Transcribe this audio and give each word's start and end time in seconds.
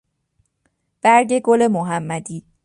برگ 1.01 1.39
گلمحمدی 1.39 2.43